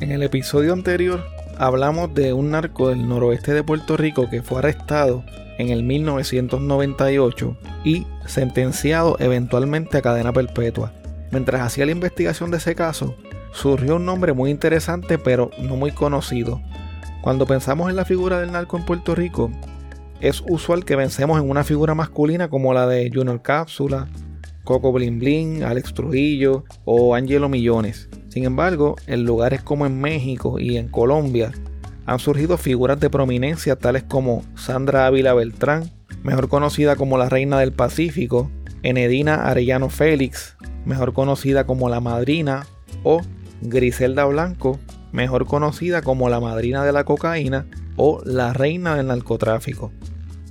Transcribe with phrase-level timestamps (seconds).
[0.00, 1.22] En el episodio anterior
[1.58, 5.24] hablamos de un narco del noroeste de Puerto Rico que fue arrestado
[5.58, 10.94] en el 1998 y sentenciado eventualmente a cadena perpetua.
[11.30, 13.14] Mientras hacía la investigación de ese caso,
[13.52, 16.62] surgió un nombre muy interesante pero no muy conocido.
[17.20, 19.50] Cuando pensamos en la figura del narco en Puerto Rico,
[20.22, 24.08] es usual que pensemos en una figura masculina como la de Junior Cápsula,
[24.64, 28.08] Coco Blin Blin, Alex Trujillo o Angelo Millones.
[28.30, 31.50] Sin embargo, en lugares como en México y en Colombia
[32.06, 35.90] han surgido figuras de prominencia tales como Sandra Ávila Beltrán,
[36.22, 38.48] mejor conocida como la Reina del Pacífico,
[38.84, 42.66] Enedina Arellano Félix, mejor conocida como la Madrina,
[43.02, 43.20] o
[43.62, 44.78] Griselda Blanco,
[45.10, 49.90] mejor conocida como la Madrina de la Cocaína o la Reina del Narcotráfico.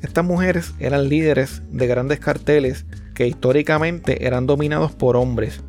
[0.01, 2.85] Estas mujeres eran líderes de grandes carteles
[3.15, 5.61] que históricamente eran dominados por hombres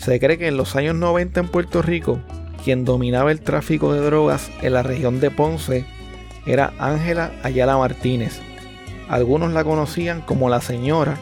[0.00, 2.20] se cree que en los años 90 en Puerto Rico,
[2.64, 5.84] quien dominaba el tráfico de drogas en la región de Ponce
[6.46, 8.40] era Ángela Ayala Martínez.
[9.10, 11.18] Algunos la conocían como la señora,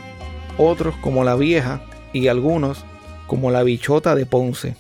[0.59, 1.81] otros como la vieja
[2.13, 2.85] y algunos
[3.27, 4.77] como la bichota de Ponce.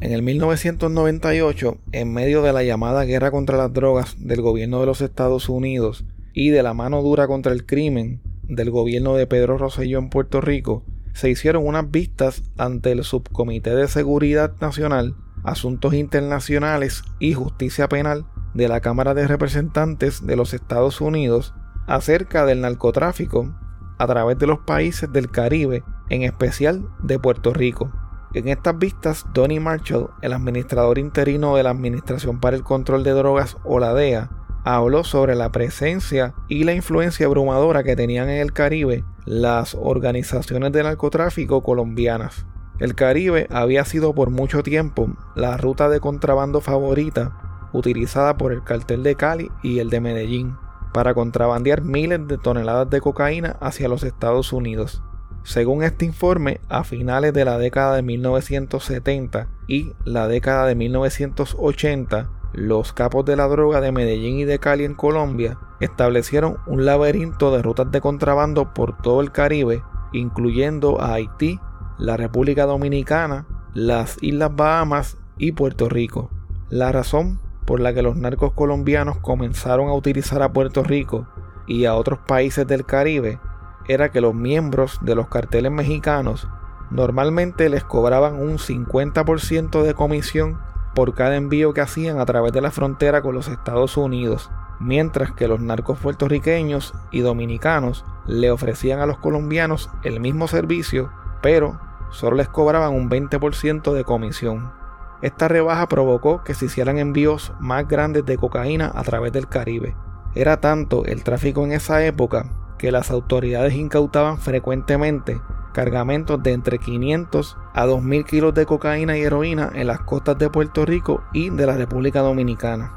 [0.00, 4.86] En el 1998, en medio de la llamada guerra contra las drogas del gobierno de
[4.86, 9.58] los Estados Unidos y de la mano dura contra el crimen del gobierno de Pedro
[9.58, 10.84] Rosselló en Puerto Rico,
[11.18, 18.24] se hicieron unas vistas ante el Subcomité de Seguridad Nacional, Asuntos Internacionales y Justicia Penal
[18.54, 21.54] de la Cámara de Representantes de los Estados Unidos
[21.88, 23.52] acerca del narcotráfico
[23.98, 27.90] a través de los países del Caribe, en especial de Puerto Rico.
[28.34, 33.12] En estas vistas, Donnie Marshall, el administrador interino de la Administración para el Control de
[33.12, 34.30] Drogas o la DEA,
[34.64, 40.72] habló sobre la presencia y la influencia abrumadora que tenían en el Caribe las organizaciones
[40.72, 42.44] de narcotráfico colombianas.
[42.78, 48.62] El Caribe había sido por mucho tiempo la ruta de contrabando favorita utilizada por el
[48.62, 50.56] cartel de Cali y el de Medellín
[50.92, 55.02] para contrabandear miles de toneladas de cocaína hacia los Estados Unidos.
[55.48, 62.28] Según este informe, a finales de la década de 1970 y la década de 1980,
[62.52, 67.50] los capos de la droga de Medellín y de Cali en Colombia establecieron un laberinto
[67.50, 71.58] de rutas de contrabando por todo el Caribe, incluyendo a Haití,
[71.96, 76.28] la República Dominicana, las Islas Bahamas y Puerto Rico.
[76.68, 81.26] La razón por la que los narcos colombianos comenzaron a utilizar a Puerto Rico
[81.66, 83.38] y a otros países del Caribe
[83.88, 86.46] era que los miembros de los carteles mexicanos
[86.90, 90.60] normalmente les cobraban un 50% de comisión
[90.94, 95.32] por cada envío que hacían a través de la frontera con los Estados Unidos, mientras
[95.32, 101.10] que los narcos puertorriqueños y dominicanos le ofrecían a los colombianos el mismo servicio,
[101.42, 101.80] pero
[102.10, 104.72] solo les cobraban un 20% de comisión.
[105.20, 109.96] Esta rebaja provocó que se hicieran envíos más grandes de cocaína a través del Caribe.
[110.34, 112.46] Era tanto el tráfico en esa época
[112.78, 115.40] que las autoridades incautaban frecuentemente
[115.72, 120.50] cargamentos de entre 500 a 2.000 kilos de cocaína y heroína en las costas de
[120.50, 122.92] Puerto Rico y de la República Dominicana.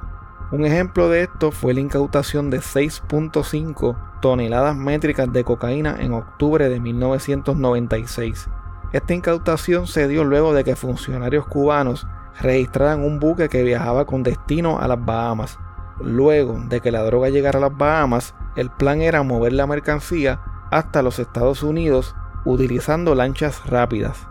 [0.51, 6.69] Un ejemplo de esto fue la incautación de 6.5 toneladas métricas de cocaína en octubre
[6.69, 8.49] de 1996.
[8.91, 12.07] Esta incautación se dio luego de que funcionarios cubanos
[12.41, 15.59] registraran un buque que viajaba con destino a las Bahamas.
[16.03, 20.42] Luego de que la droga llegara a las Bahamas, el plan era mover la mercancía
[20.71, 22.15] hasta los Estados Unidos
[22.45, 24.27] utilizando lanchas rápidas.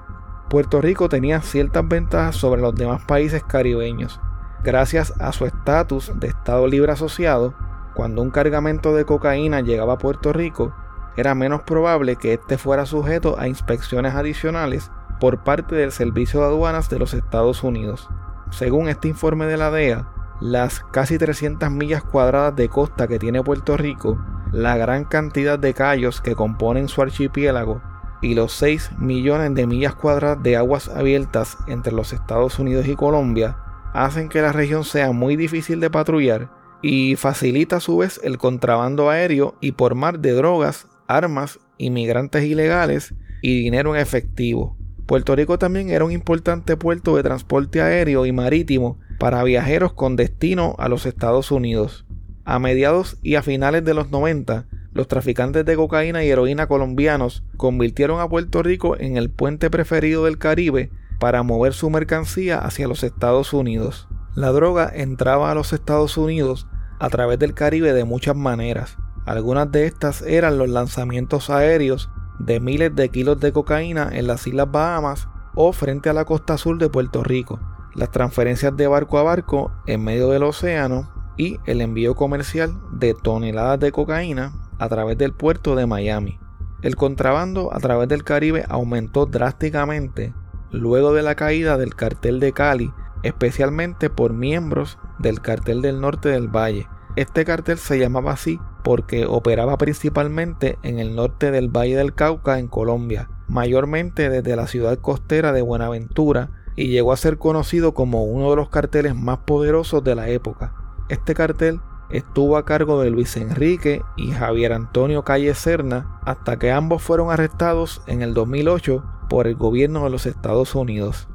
[0.49, 4.21] Puerto Rico tenía ciertas ventajas sobre los demás países caribeños.
[4.65, 7.55] Gracias a su estatus de Estado libre asociado,
[7.95, 10.75] cuando un cargamento de cocaína llegaba a Puerto Rico,
[11.17, 14.91] era menos probable que éste fuera sujeto a inspecciones adicionales
[15.21, 18.09] por parte del Servicio de Aduanas de los Estados Unidos.
[18.51, 20.09] Según este informe de la DEA,
[20.41, 24.19] las casi 300 millas cuadradas de costa que tiene Puerto Rico,
[24.53, 27.83] la gran cantidad de callos que componen su archipiélago
[28.23, 32.97] y los 6 millones de millas cuadradas de aguas abiertas entre los Estados Unidos y
[32.97, 33.57] Colombia
[33.93, 36.51] hacen que la región sea muy difícil de patrullar
[36.83, 42.45] y facilita a su vez el contrabando aéreo y por mar de drogas, armas, inmigrantes
[42.45, 44.77] ilegales y dinero en efectivo.
[45.07, 50.17] Puerto Rico también era un importante puerto de transporte aéreo y marítimo para viajeros con
[50.17, 52.07] destino a los Estados Unidos.
[52.47, 54.65] A mediados y a finales de los 90,
[54.95, 60.25] los traficantes de cocaína y heroína colombianos convirtieron a Puerto Rico en el puente preferido
[60.25, 64.09] del Caribe para mover su mercancía hacia los Estados Unidos.
[64.35, 66.67] La droga entraba a los Estados Unidos
[66.99, 68.97] a través del Caribe de muchas maneras.
[69.27, 72.09] Algunas de estas eran los lanzamientos aéreos
[72.39, 76.57] de miles de kilos de cocaína en las Islas Bahamas o frente a la costa
[76.57, 77.61] sur de Puerto Rico,
[77.95, 83.15] las transferencias de barco a barco en medio del océano y el envío comercial de
[83.15, 86.39] toneladas de cocaína a través del puerto de Miami.
[86.83, 90.33] El contrabando a través del Caribe aumentó drásticamente
[90.71, 92.93] luego de la caída del cartel de Cali
[93.23, 96.87] especialmente por miembros del cartel del norte del valle.
[97.17, 102.59] Este cartel se llamaba así porque operaba principalmente en el norte del Valle del Cauca
[102.59, 108.25] en Colombia, mayormente desde la ciudad costera de Buenaventura y llegó a ser conocido como
[108.25, 110.73] uno de los carteles más poderosos de la época.
[111.11, 111.79] Este cartel
[112.09, 117.31] estuvo a cargo de Luis Enrique y Javier Antonio Calle Serna hasta que ambos fueron
[117.31, 121.29] arrestados en el 2008 por el gobierno de los Estados Unidos.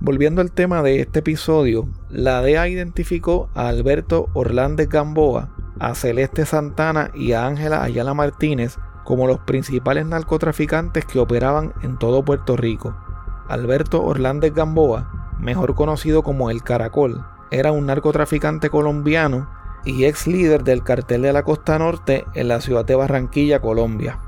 [0.00, 6.44] Volviendo al tema de este episodio, la DEA identificó a Alberto Orlández Gamboa, a Celeste
[6.46, 12.56] Santana y a Ángela Ayala Martínez como los principales narcotraficantes que operaban en todo Puerto
[12.56, 12.96] Rico.
[13.50, 19.48] Alberto Orlández Gamboa, mejor conocido como El Caracol, era un narcotraficante colombiano
[19.84, 24.20] y ex líder del cartel de la Costa Norte en la ciudad de Barranquilla, Colombia.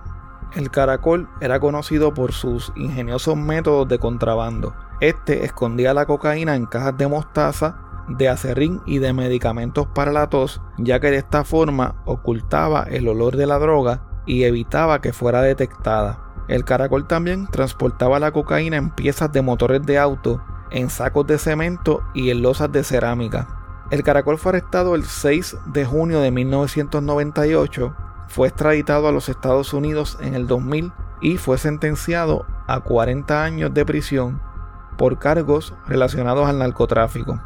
[0.55, 4.75] El caracol era conocido por sus ingeniosos métodos de contrabando.
[5.01, 10.29] Este escondía la cocaína en cajas de mostaza, de acerrín y de medicamentos para la
[10.29, 15.13] tos, ya que de esta forma ocultaba el olor de la droga y evitaba que
[15.13, 16.32] fuera detectada.
[16.53, 21.39] El caracol también transportaba la cocaína en piezas de motores de auto, en sacos de
[21.39, 23.49] cemento y en losas de cerámica.
[23.91, 27.95] El caracol fue arrestado el 6 de junio de 1998
[28.29, 30.93] fue extraditado a los Estados Unidos en el 2000
[31.23, 34.43] y fue sentenciado a 40 años de prisión
[34.99, 37.41] por cargos relacionados al narcotráfico.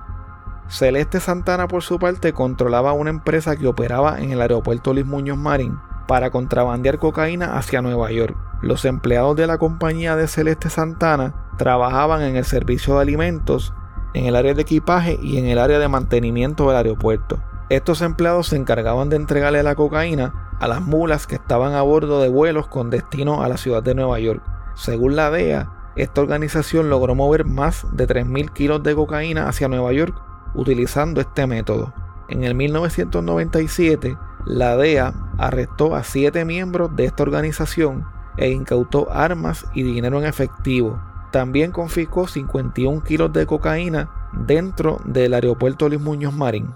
[0.66, 5.38] Celeste Santana por su parte controlaba una empresa que operaba en el aeropuerto Luis Muñoz
[5.38, 8.36] Marín para contrabandear cocaína hacia Nueva York.
[8.62, 13.74] Los empleados de la compañía de Celeste Santana trabajaban en el servicio de alimentos,
[14.14, 17.38] en el área de equipaje y en el área de mantenimiento del aeropuerto.
[17.68, 22.22] Estos empleados se encargaban de entregarle la cocaína a las mulas que estaban a bordo
[22.22, 24.42] de vuelos con destino a la ciudad de Nueva York.
[24.74, 29.92] Según la DEA, esta organización logró mover más de 3.000 kilos de cocaína hacia Nueva
[29.92, 30.14] York
[30.54, 31.92] utilizando este método.
[32.28, 39.66] En el 1997, la DEA arrestó a siete miembros de esta organización e incautó armas
[39.74, 41.00] y dinero en efectivo.
[41.32, 44.10] También confiscó 51 kilos de cocaína
[44.46, 46.70] dentro del aeropuerto Luis Muñoz Marín.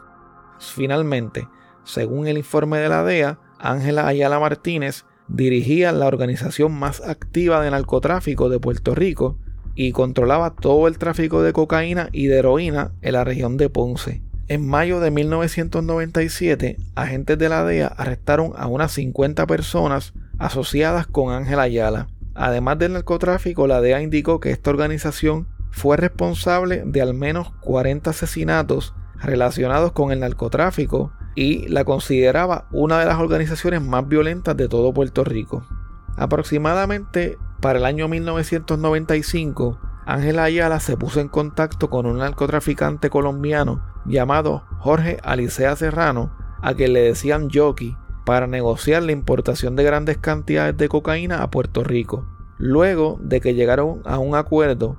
[0.58, 1.48] Finalmente,
[1.84, 7.70] según el informe de la DEA, Ángela Ayala Martínez dirigía la organización más activa de
[7.70, 9.38] narcotráfico de Puerto Rico
[9.74, 14.22] y controlaba todo el tráfico de cocaína y de heroína en la región de Ponce.
[14.48, 21.32] En mayo de 1997, agentes de la DEA arrestaron a unas 50 personas asociadas con
[21.32, 22.08] Ángel Ayala.
[22.34, 28.10] Además del narcotráfico, la DEA indicó que esta organización fue responsable de al menos 40
[28.10, 34.66] asesinatos relacionados con el narcotráfico y la consideraba una de las organizaciones más violentas de
[34.66, 35.64] todo Puerto Rico.
[36.16, 43.84] Aproximadamente para el año 1995, Ángela Ayala se puso en contacto con un narcotraficante colombiano
[44.06, 47.96] llamado Jorge Alicea Serrano, a quien le decían Jockey,
[48.30, 52.28] para negociar la importación de grandes cantidades de cocaína a Puerto Rico.
[52.58, 54.96] Luego de que llegaron a un acuerdo,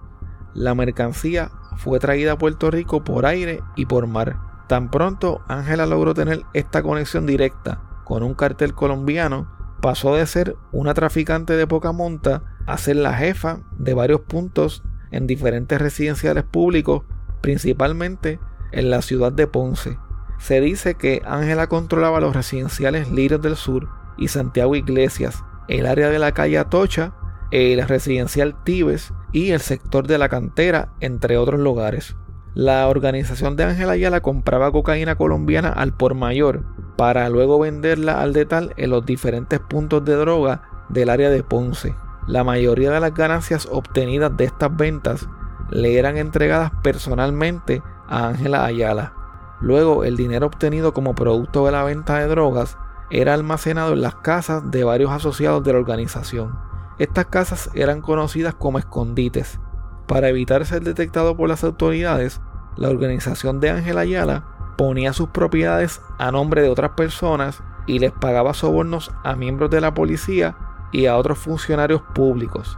[0.54, 4.38] la mercancía fue traída a Puerto Rico por aire y por mar.
[4.68, 9.50] Tan pronto Ángela logró tener esta conexión directa con un cartel colombiano,
[9.82, 14.84] pasó de ser una traficante de poca monta a ser la jefa de varios puntos
[15.10, 17.04] en diferentes residenciales públicos,
[17.40, 18.42] principalmente
[18.74, 19.98] en la ciudad de Ponce.
[20.42, 26.10] Se dice que Ángela controlaba los residenciales Liros del Sur y Santiago Iglesias, el área
[26.10, 27.14] de la calle Atocha,
[27.52, 32.16] el residencial Tibes y el sector de la cantera, entre otros lugares.
[32.56, 36.64] La organización de Ángela Ayala compraba cocaína colombiana al por mayor
[36.98, 41.94] para luego venderla al detal en los diferentes puntos de droga del área de Ponce.
[42.28, 45.30] La mayoría de las ganancias obtenidas de estas ventas
[45.70, 49.21] le eran entregadas personalmente a Ángela Ayala.
[49.62, 52.77] Luego, el dinero obtenido como producto de la venta de drogas
[53.12, 56.58] era almacenado en las casas de varios asociados de la organización.
[56.98, 59.60] Estas casas eran conocidas como escondites.
[60.08, 62.41] Para evitar ser detectado por las autoridades,
[62.75, 64.46] la organización de Ángela Ayala
[64.77, 69.82] ponía sus propiedades a nombre de otras personas y les pagaba sobornos a miembros de
[69.82, 70.56] la policía
[70.91, 72.77] y a otros funcionarios públicos.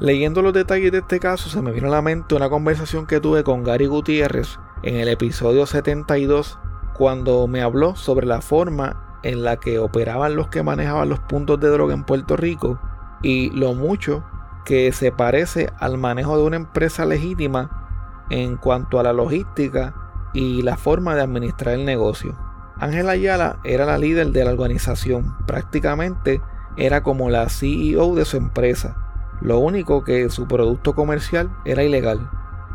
[0.00, 3.20] Leyendo los detalles de este caso se me vino a la mente una conversación que
[3.20, 6.58] tuve con Gary Gutiérrez en el episodio 72
[6.94, 11.58] cuando me habló sobre la forma en la que operaban los que manejaban los puntos
[11.60, 12.78] de droga en Puerto Rico
[13.22, 14.24] y lo mucho
[14.64, 19.94] que se parece al manejo de una empresa legítima en cuanto a la logística
[20.34, 22.36] y la forma de administrar el negocio.
[22.78, 26.40] Ángela Ayala era la líder de la organización, prácticamente
[26.76, 28.96] era como la CEO de su empresa,
[29.40, 32.30] lo único que su producto comercial era ilegal.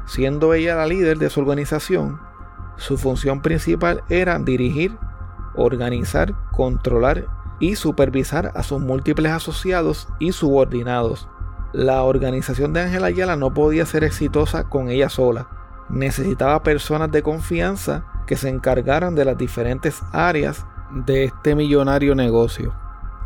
[0.05, 2.19] Siendo ella la líder de su organización,
[2.77, 4.97] su función principal era dirigir,
[5.55, 7.27] organizar, controlar
[7.59, 11.29] y supervisar a sus múltiples asociados y subordinados.
[11.71, 15.47] La organización de Ángela Ayala no podía ser exitosa con ella sola.
[15.89, 22.73] Necesitaba personas de confianza que se encargaran de las diferentes áreas de este millonario negocio.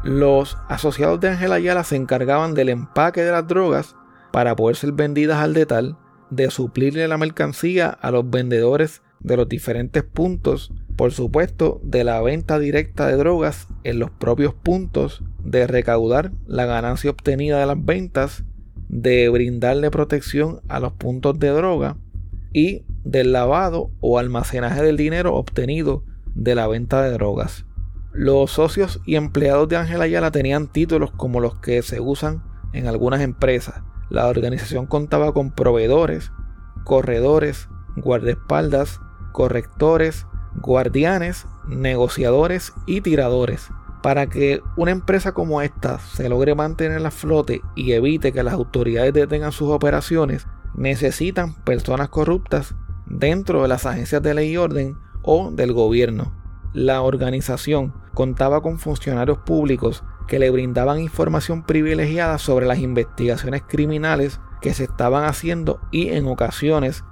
[0.03, 3.95] Los asociados de Ángela Ayala se encargaban del empaque de las drogas
[4.31, 5.97] para poder ser vendidas al detal,
[6.29, 12.21] de suplirle la mercancía a los vendedores de los diferentes puntos, por supuesto de la
[12.21, 17.83] venta directa de drogas en los propios puntos, de recaudar la ganancia obtenida de las
[17.83, 18.43] ventas,
[18.89, 21.97] de brindarle protección a los puntos de droga
[22.53, 26.03] y del lavado o almacenaje del dinero obtenido
[26.35, 27.65] de la venta de drogas.
[28.13, 32.43] Los socios y empleados de Ángela Ayala tenían títulos como los que se usan
[32.73, 33.83] en algunas empresas.
[34.09, 36.31] La organización contaba con proveedores,
[36.83, 39.01] corredores, guardaespaldas,
[39.33, 43.69] correctores, guardianes, negociadores y tiradores.
[44.01, 48.53] Para que una empresa como esta se logre mantener a flote y evite que las
[48.53, 54.97] autoridades detengan sus operaciones, necesitan personas corruptas dentro de las agencias de ley y orden
[55.23, 56.33] o del gobierno.
[56.73, 64.39] La organización contaba con funcionarios públicos que le brindaban información privilegiada sobre las investigaciones criminales
[64.61, 67.03] que se estaban haciendo y en ocasiones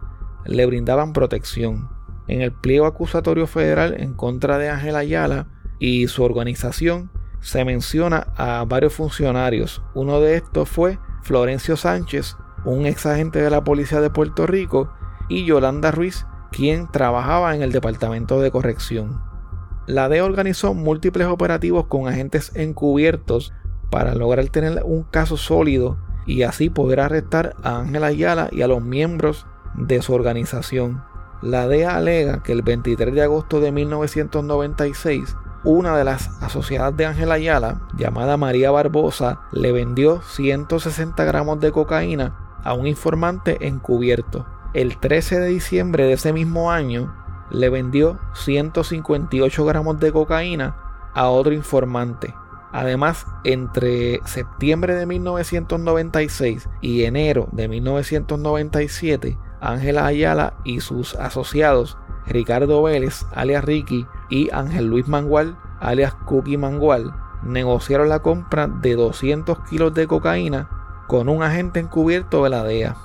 [0.46, 1.90] le brindaban protección.
[2.28, 5.48] En el pliego acusatorio federal en contra de Ángel Ayala
[5.80, 9.84] y su organización se menciona a varios funcionarios.
[9.94, 14.92] Uno de estos fue Florencio Sánchez, un ex agente de la Policía de Puerto Rico,
[15.28, 19.22] y Yolanda Ruiz, quien trabajaba en el Departamento de Corrección.
[19.88, 23.54] La DEA organizó múltiples operativos con agentes encubiertos
[23.92, 28.68] para lograr tener un caso sólido y así poder arrestar a Ángela Ayala y a
[28.68, 31.04] los miembros de su organización.
[31.42, 37.06] La DEA alega que el 23 de agosto de 1996, una de las asociadas de
[37.06, 44.48] Ángela Ayala, llamada María Barbosa, le vendió 160 gramos de cocaína a un informante encubierto.
[44.74, 47.14] El 13 de diciembre de ese mismo año,
[47.50, 50.76] le vendió 158 gramos de cocaína
[51.14, 52.34] a otro informante.
[52.72, 61.98] Además, entre septiembre de 1996 y enero de 1997, Ángela Ayala y sus asociados
[62.28, 68.96] Ricardo Vélez, alias Ricky, y Ángel Luis Mangual, alias Cookie Mangual, negociaron la compra de
[68.96, 70.70] 200 kilos de cocaína
[71.08, 72.96] con un agente encubierto de la DEA.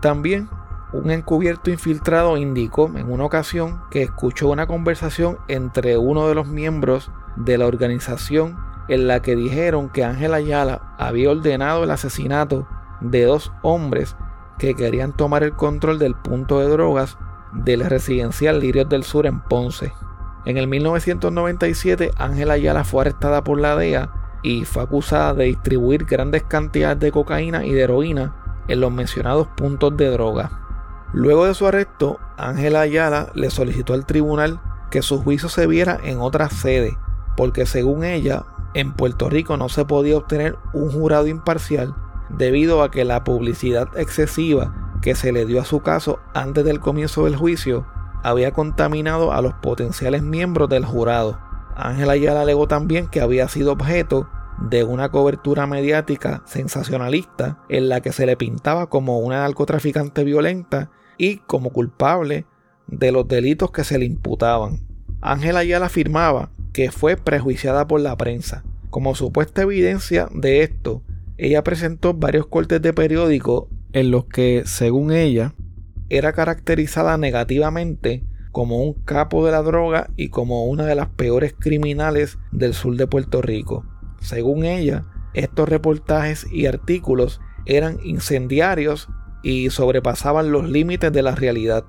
[0.00, 0.48] También
[0.92, 6.46] un encubierto infiltrado indicó en una ocasión que escuchó una conversación entre uno de los
[6.46, 8.56] miembros de la organización
[8.88, 12.66] en la que dijeron que Ángel Ayala había ordenado el asesinato
[13.00, 14.16] de dos hombres
[14.58, 17.18] que querían tomar el control del punto de drogas
[17.52, 19.92] del residencial Lirios del Sur en Ponce.
[20.46, 24.10] En el 1997, Ángela Ayala fue arrestada por la DEA
[24.42, 28.34] y fue acusada de distribuir grandes cantidades de cocaína y de heroína
[28.68, 30.67] en los mencionados puntos de droga.
[31.12, 34.60] Luego de su arresto, Ángela Ayala le solicitó al tribunal
[34.90, 36.98] que su juicio se viera en otra sede,
[37.36, 41.94] porque según ella, en Puerto Rico no se podía obtener un jurado imparcial
[42.28, 46.80] debido a que la publicidad excesiva que se le dio a su caso antes del
[46.80, 47.86] comienzo del juicio
[48.22, 51.38] había contaminado a los potenciales miembros del jurado.
[51.76, 54.28] Ángela Ayala alegó también que había sido objeto
[54.60, 60.90] de una cobertura mediática sensacionalista en la que se le pintaba como una narcotraficante violenta
[61.16, 62.46] y como culpable
[62.86, 64.86] de los delitos que se le imputaban.
[65.20, 68.64] Ángela Ayala afirmaba que fue prejuiciada por la prensa.
[68.90, 71.02] Como supuesta evidencia de esto,
[71.36, 75.54] ella presentó varios cortes de periódico en los que, según ella,
[76.08, 81.54] era caracterizada negativamente como un capo de la droga y como una de las peores
[81.58, 83.84] criminales del sur de Puerto Rico.
[84.20, 89.08] Según ella, estos reportajes y artículos eran incendiarios
[89.42, 91.84] y sobrepasaban los límites de la realidad.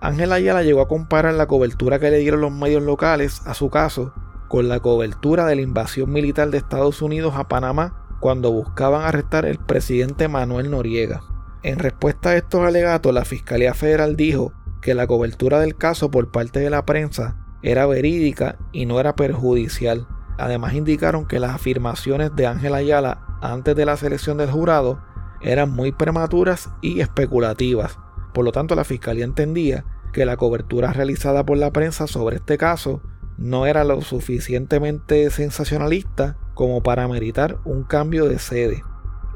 [0.00, 3.70] Ángela Ayala llegó a comparar la cobertura que le dieron los medios locales a su
[3.70, 4.12] caso
[4.48, 9.46] con la cobertura de la invasión militar de Estados Unidos a Panamá cuando buscaban arrestar
[9.46, 11.22] al presidente Manuel Noriega.
[11.62, 16.30] En respuesta a estos alegatos, la Fiscalía Federal dijo que la cobertura del caso por
[16.30, 20.06] parte de la prensa era verídica y no era perjudicial.
[20.38, 25.00] Además indicaron que las afirmaciones de Ángel Ayala antes de la selección del jurado
[25.40, 27.98] eran muy prematuras y especulativas.
[28.32, 32.58] Por lo tanto, la Fiscalía entendía que la cobertura realizada por la prensa sobre este
[32.58, 33.02] caso
[33.38, 38.82] no era lo suficientemente sensacionalista como para meritar un cambio de sede.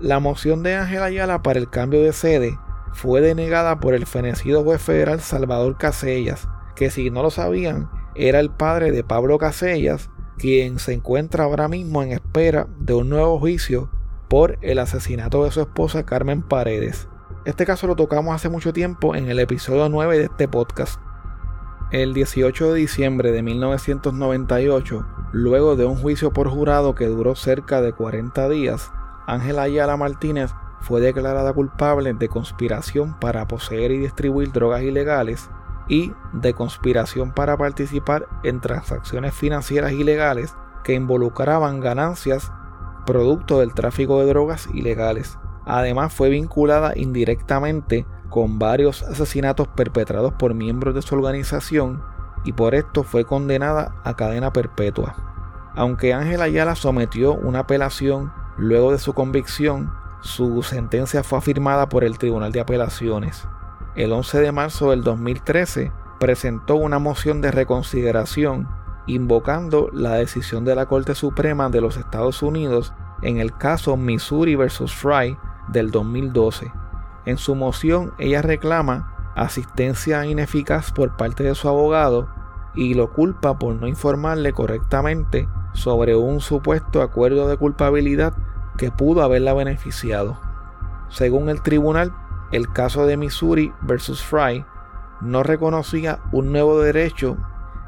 [0.01, 2.59] La moción de Ángel Ayala para el cambio de sede
[2.93, 8.41] fue denegada por el fenecido juez federal Salvador Casellas, que si no lo sabían, era
[8.41, 10.11] el padre de Pablo Casellas,
[10.41, 13.91] quien se encuentra ahora mismo en espera de un nuevo juicio
[14.27, 17.09] por el asesinato de su esposa Carmen Paredes.
[17.45, 20.99] Este caso lo tocamos hace mucho tiempo en el episodio 9 de este podcast.
[21.93, 27.83] El 18 de diciembre de 1998, luego de un juicio por jurado que duró cerca
[27.83, 28.91] de 40 días,
[29.27, 35.51] Ángela Ayala Martínez fue declarada culpable de conspiración para poseer y distribuir drogas ilegales
[35.91, 42.51] y de conspiración para participar en transacciones financieras ilegales que involucraban ganancias
[43.05, 45.39] producto del tráfico de drogas ilegales.
[45.67, 52.03] Además fue vinculada indirectamente con varios asesinatos perpetrados por miembros de su organización
[52.45, 55.17] y por esto fue condenada a cadena perpetua.
[55.75, 62.05] Aunque Ángela Ayala sometió una apelación Luego de su convicción, su sentencia fue afirmada por
[62.05, 63.49] el Tribunal de Apelaciones.
[63.97, 68.69] El 11 de marzo del 2013 presentó una moción de reconsideración
[69.07, 74.55] invocando la decisión de la Corte Suprema de los Estados Unidos en el caso Missouri
[74.55, 74.93] vs.
[74.93, 75.37] Fry
[75.69, 76.73] del 2012.
[77.27, 82.29] En su moción ella reclama asistencia ineficaz por parte de su abogado
[82.75, 88.35] y lo culpa por no informarle correctamente sobre un supuesto acuerdo de culpabilidad
[88.77, 90.39] que pudo haberla beneficiado.
[91.09, 92.13] Según el tribunal,
[92.53, 94.65] el caso de Missouri versus Fry
[95.21, 97.37] no reconocía un nuevo derecho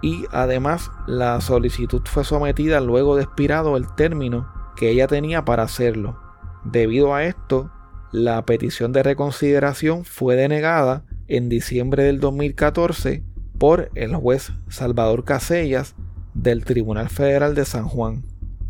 [0.02, 5.62] y además la solicitud fue sometida luego de expirado el término que ella tenía para
[5.62, 6.18] hacerlo.
[6.64, 7.70] Debido a esto,
[8.10, 13.22] la petición de reconsideración fue denegada en diciembre del 2014
[13.58, 15.94] por el juez Salvador Casellas
[16.34, 18.24] del Tribunal Federal de San Juan.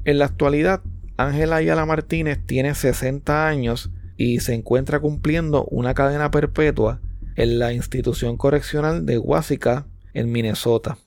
[0.05, 0.83] En la actualidad,
[1.17, 7.01] Ángela Ayala Martínez tiene 60 años y se encuentra cumpliendo una cadena perpetua
[7.37, 10.99] en la institución correccional de Wauseka en Minnesota.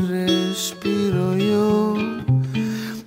[0.00, 1.96] Respiro yo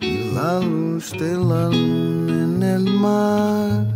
[0.01, 3.87] y la luz de la luna en el mar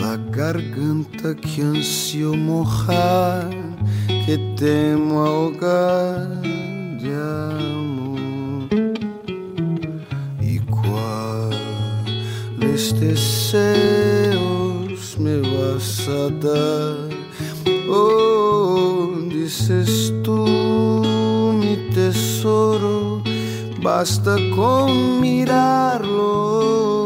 [0.00, 3.50] la garganta que ansio mojar,
[4.26, 6.40] que temo ahogar
[7.00, 7.14] de
[7.54, 8.68] amor.
[10.40, 11.62] ¿Y cuáles
[12.98, 14.38] deseos
[15.18, 17.10] me vas a dar?
[17.88, 20.09] Oh, dices
[23.82, 26.99] basta con mirarlo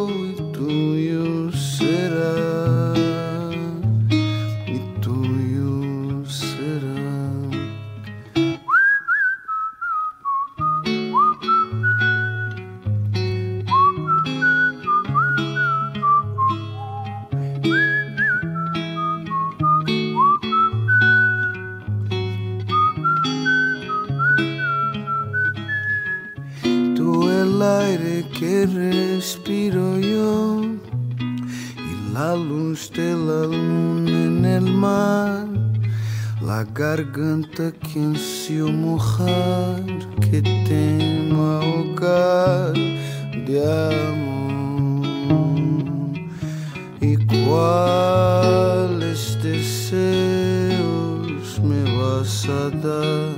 [52.45, 53.35] vas a dar?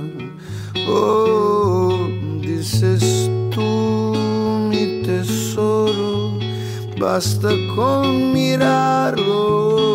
[0.87, 2.07] Oh,
[2.41, 4.13] dices tú,
[4.69, 6.39] mi tesoro,
[6.99, 9.86] basta con mirarlo